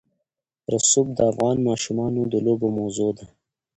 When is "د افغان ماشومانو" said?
1.17-2.21